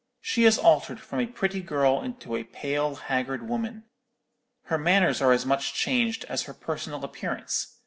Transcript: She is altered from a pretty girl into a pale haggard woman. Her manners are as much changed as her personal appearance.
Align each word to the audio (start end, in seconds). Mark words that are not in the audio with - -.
She 0.19 0.45
is 0.45 0.57
altered 0.57 0.99
from 0.99 1.19
a 1.19 1.27
pretty 1.27 1.61
girl 1.61 2.01
into 2.01 2.35
a 2.35 2.43
pale 2.43 2.95
haggard 2.95 3.47
woman. 3.47 3.83
Her 4.63 4.79
manners 4.79 5.21
are 5.21 5.31
as 5.31 5.45
much 5.45 5.75
changed 5.75 6.25
as 6.27 6.45
her 6.45 6.55
personal 6.55 7.05
appearance. 7.05 7.75